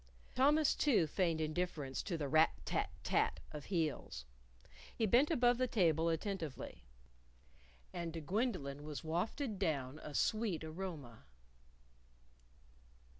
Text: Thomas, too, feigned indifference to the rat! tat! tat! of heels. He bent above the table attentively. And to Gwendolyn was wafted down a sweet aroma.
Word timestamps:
Thomas, 0.33 0.73
too, 0.73 1.05
feigned 1.05 1.39
indifference 1.39 2.01
to 2.01 2.17
the 2.17 2.27
rat! 2.27 2.53
tat! 2.65 2.89
tat! 3.03 3.39
of 3.51 3.65
heels. 3.65 4.25
He 4.97 5.05
bent 5.05 5.29
above 5.29 5.59
the 5.59 5.67
table 5.67 6.09
attentively. 6.09 6.85
And 7.93 8.11
to 8.15 8.19
Gwendolyn 8.21 8.81
was 8.83 9.03
wafted 9.03 9.59
down 9.59 9.99
a 9.99 10.15
sweet 10.15 10.63
aroma. 10.63 11.25